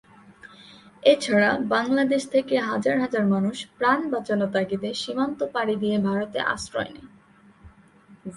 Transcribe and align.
এছাড়া 1.03 1.49
বাংলাদেশ 1.67 2.21
থেকে 2.29 2.55
হাজার 2.59 2.95
হাজার 2.99 3.25
মানুষ 3.25 3.57
প্রাণ 3.77 3.99
বাঁচানো 4.09 4.45
তাগিদে 4.47 4.89
সীমান্ত 4.93 5.39
পাড়ি 5.53 5.75
দিয়ে 5.75 5.97
ভারতে 5.99 6.39
আশ্রয় 6.53 6.91
নেয়। 6.95 7.09